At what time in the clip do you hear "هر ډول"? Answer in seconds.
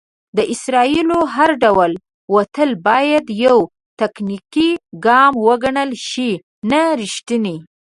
1.35-1.91